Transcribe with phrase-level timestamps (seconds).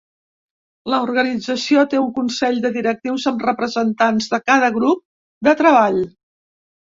[0.91, 5.03] L'organització té un consell de directius amb representants de cada grup
[5.49, 6.01] de treball.